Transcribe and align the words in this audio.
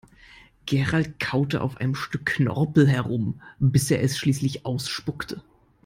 Gerald 0.65 1.19
kaute 1.19 1.61
auf 1.61 1.77
einem 1.77 1.93
Stück 1.93 2.25
Knorpel 2.25 2.87
herum, 2.89 3.39
bis 3.59 3.91
er 3.91 4.01
es 4.01 4.17
schließlich 4.17 4.65
ausspuckte. 4.65 5.43